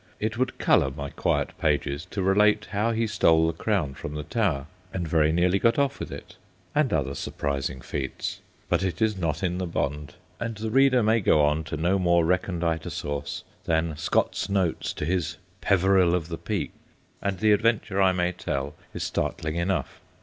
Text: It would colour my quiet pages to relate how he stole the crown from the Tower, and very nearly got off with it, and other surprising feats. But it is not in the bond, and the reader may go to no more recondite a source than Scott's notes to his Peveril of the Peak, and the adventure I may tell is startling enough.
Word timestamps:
It 0.19 0.35
would 0.35 0.57
colour 0.57 0.89
my 0.89 1.11
quiet 1.11 1.55
pages 1.59 2.05
to 2.09 2.23
relate 2.23 2.69
how 2.71 2.91
he 2.91 3.05
stole 3.05 3.45
the 3.45 3.53
crown 3.53 3.93
from 3.93 4.15
the 4.15 4.23
Tower, 4.23 4.65
and 4.91 5.07
very 5.07 5.31
nearly 5.31 5.59
got 5.59 5.77
off 5.77 5.99
with 5.99 6.11
it, 6.11 6.37
and 6.73 6.91
other 6.91 7.13
surprising 7.13 7.81
feats. 7.81 8.39
But 8.67 8.81
it 8.81 8.99
is 8.99 9.15
not 9.15 9.43
in 9.43 9.59
the 9.59 9.67
bond, 9.67 10.15
and 10.39 10.55
the 10.57 10.71
reader 10.71 11.03
may 11.03 11.19
go 11.19 11.61
to 11.61 11.77
no 11.77 11.99
more 11.99 12.25
recondite 12.25 12.87
a 12.87 12.89
source 12.89 13.43
than 13.65 13.95
Scott's 13.95 14.49
notes 14.49 14.91
to 14.93 15.05
his 15.05 15.37
Peveril 15.61 16.15
of 16.15 16.29
the 16.29 16.37
Peak, 16.39 16.71
and 17.21 17.37
the 17.37 17.51
adventure 17.51 18.01
I 18.01 18.11
may 18.11 18.31
tell 18.31 18.73
is 18.95 19.03
startling 19.03 19.57
enough. 19.57 20.01